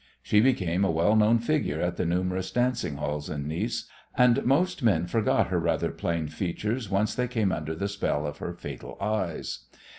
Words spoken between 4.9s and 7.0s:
forgot her rather plain features